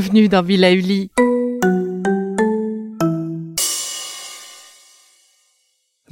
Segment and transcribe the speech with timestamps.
[0.00, 1.10] Bienvenue dans Villa Uli.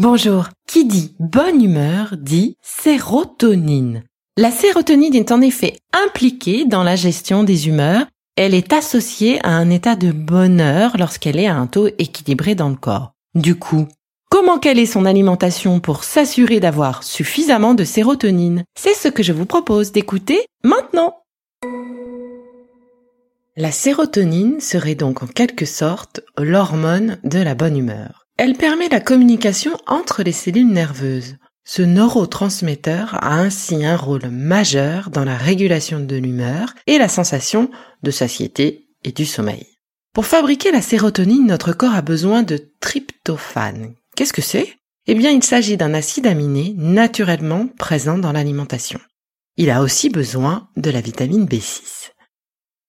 [0.00, 0.48] Bonjour.
[0.66, 4.02] Qui dit bonne humeur dit sérotonine.
[4.36, 8.06] La sérotonine est en effet impliquée dans la gestion des humeurs.
[8.36, 12.70] Elle est associée à un état de bonheur lorsqu'elle est à un taux équilibré dans
[12.70, 13.12] le corps.
[13.36, 13.86] Du coup,
[14.32, 18.64] comment caler son alimentation pour s'assurer d'avoir suffisamment de sérotonine?
[18.76, 21.14] C'est ce que je vous propose d'écouter maintenant.
[23.58, 28.26] La sérotonine serait donc en quelque sorte l'hormone de la bonne humeur.
[28.36, 31.36] Elle permet la communication entre les cellules nerveuses.
[31.64, 37.70] Ce neurotransmetteur a ainsi un rôle majeur dans la régulation de l'humeur et la sensation
[38.02, 39.66] de satiété et du sommeil.
[40.12, 43.94] Pour fabriquer la sérotonine, notre corps a besoin de tryptophane.
[44.16, 44.76] Qu'est-ce que c'est?
[45.06, 49.00] Eh bien, il s'agit d'un acide aminé naturellement présent dans l'alimentation.
[49.56, 52.10] Il a aussi besoin de la vitamine B6.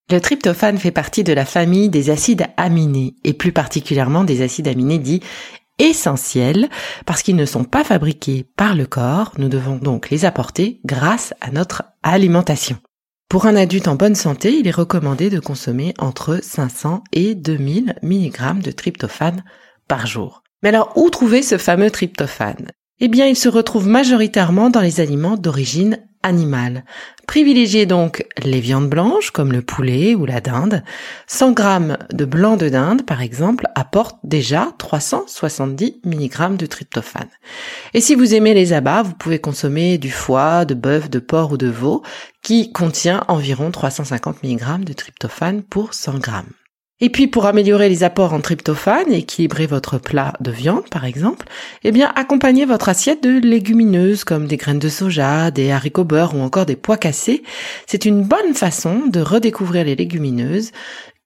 [0.10, 4.70] Le tryptophane fait partie de la famille des acides aminés et plus particulièrement des acides
[4.70, 5.20] aminés dits
[5.80, 6.70] essentiels
[7.06, 11.34] parce qu'ils ne sont pas fabriqués par le corps, nous devons donc les apporter grâce
[11.42, 12.78] à notre alimentation.
[13.28, 17.96] Pour un adulte en bonne santé, il est recommandé de consommer entre 500 et 2000
[18.02, 19.44] mg de tryptophane
[19.90, 20.42] par jour.
[20.64, 22.72] Mais alors, où trouver ce fameux tryptophane?
[23.02, 26.84] Eh bien, il se retrouve majoritairement dans les aliments d'origine animal.
[27.26, 30.84] Privilégiez donc les viandes blanches comme le poulet ou la dinde.
[31.28, 31.64] 100 g
[32.14, 37.30] de blanc de dinde, par exemple, apporte déjà 370 mg de tryptophane.
[37.94, 41.54] Et si vous aimez les abats, vous pouvez consommer du foie, de bœuf, de porc
[41.54, 42.04] ou de veau
[42.44, 46.32] qui contient environ 350 mg de tryptophane pour 100 g.
[47.00, 51.06] Et puis pour améliorer les apports en tryptophane et équilibrer votre plat de viande par
[51.06, 51.48] exemple,
[51.84, 56.36] eh bien accompagnez votre assiette de légumineuses comme des graines de soja, des haricots beurre
[56.36, 57.44] ou encore des pois cassés.
[57.86, 60.72] C'est une bonne façon de redécouvrir les légumineuses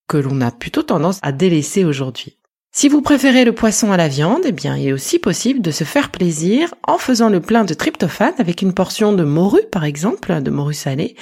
[0.10, 2.38] que l'on a plutôt tendance à délaisser aujourd'hui.
[2.74, 5.72] Si vous préférez le poisson à la viande, eh bien, il est aussi possible de
[5.72, 9.84] se faire plaisir en faisant le plein de tryptophane avec une portion de morue, par
[9.84, 11.18] exemple, de morue salée,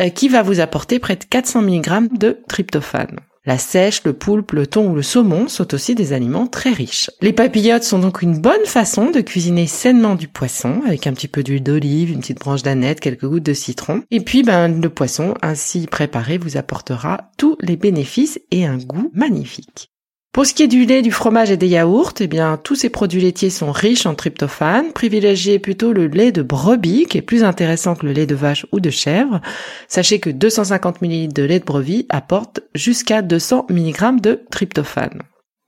[0.00, 3.18] euh, qui va vous apporter près de 400 mg de tryptophane.
[3.46, 7.10] La sèche, le poulpe, le thon ou le saumon sont aussi des aliments très riches.
[7.20, 11.28] Les papillotes sont donc une bonne façon de cuisiner sainement du poisson avec un petit
[11.28, 14.02] peu d'huile d'olive, une petite branche d'aneth, quelques gouttes de citron.
[14.10, 19.12] Et puis, ben, le poisson ainsi préparé vous apportera tous les bénéfices et un goût
[19.14, 19.92] magnifique.
[20.36, 22.90] Pour ce qui est du lait, du fromage et des yaourts, eh bien, tous ces
[22.90, 24.92] produits laitiers sont riches en tryptophane.
[24.92, 28.66] Privilégiez plutôt le lait de brebis, qui est plus intéressant que le lait de vache
[28.70, 29.40] ou de chèvre.
[29.88, 35.22] Sachez que 250 ml de lait de brebis apporte jusqu'à 200 mg de tryptophane.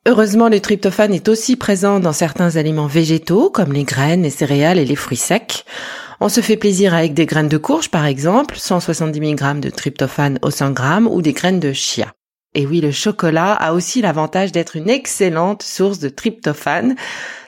[0.06, 4.78] Heureusement, le tryptophane est aussi présent dans certains aliments végétaux, comme les graines, les céréales
[4.78, 5.64] et les fruits secs.
[6.20, 10.38] On se fait plaisir avec des graines de courge, par exemple, 170 mg de tryptophane
[10.42, 12.12] au 100 g, ou des graines de chia.
[12.54, 16.97] Et oui, le chocolat a aussi l'avantage d'être une excellente source de tryptophane.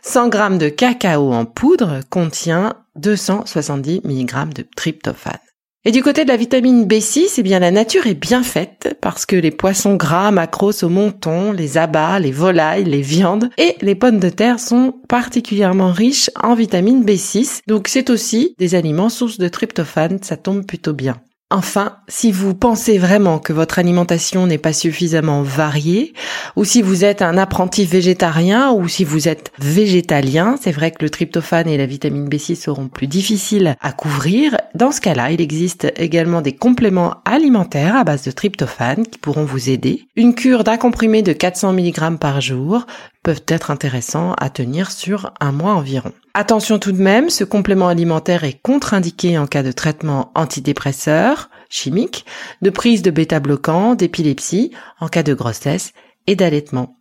[0.03, 5.39] 100 g de cacao en poudre contient 270 mg de tryptophane.
[5.87, 9.25] Et du côté de la vitamine B6, eh bien la nature est bien faite parce
[9.25, 13.95] que les poissons gras, macros au monton, les abats, les volailles, les viandes et les
[13.95, 17.61] pommes de terre sont particulièrement riches en vitamine B6.
[17.67, 21.17] Donc c'est aussi des aliments sources de tryptophane, ça tombe plutôt bien.
[21.53, 26.15] Enfin, si vous pensez vraiment que votre alimentation n'est pas suffisamment variée,
[26.55, 31.03] ou si vous êtes un apprenti végétarien, ou si vous êtes végétalien, c'est vrai que
[31.03, 34.59] le tryptophane et la vitamine B6 seront plus difficiles à couvrir.
[34.77, 39.45] Dans ce cas-là, il existe également des compléments alimentaires à base de tryptophane qui pourront
[39.45, 40.05] vous aider.
[40.15, 42.87] Une cure d'un comprimé de 400 mg par jour,
[43.23, 46.13] peuvent être intéressants à tenir sur un mois environ.
[46.35, 52.27] Attention tout de même, ce complément alimentaire est contre-indiqué en cas de traitement antidépresseur chimique,
[52.61, 55.93] de prise de bêta-bloquants, d'épilepsie, en cas de grossesse
[56.27, 56.97] et d'allaitement.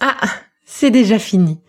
[0.00, 0.16] Ah,
[0.64, 1.60] c'est déjà fini.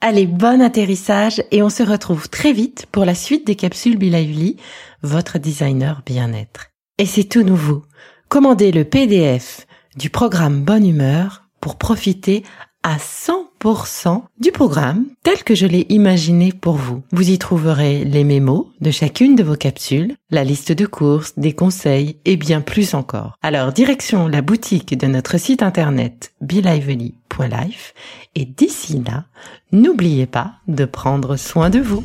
[0.00, 4.58] Allez, bon atterrissage et on se retrouve très vite pour la suite des capsules Bilauli,
[5.02, 6.66] votre designer bien-être.
[6.98, 7.84] Et c'est tout nouveau.
[8.28, 12.42] Commandez le PDF du programme Bonne Humeur pour profiter
[12.82, 17.02] à 100% du programme tel que je l'ai imaginé pour vous.
[17.12, 21.54] Vous y trouverez les mémos de chacune de vos capsules, la liste de courses, des
[21.54, 23.38] conseils et bien plus encore.
[23.42, 27.94] Alors direction la boutique de notre site internet belively.life
[28.34, 29.24] et d'ici là,
[29.72, 32.04] n'oubliez pas de prendre soin de vous.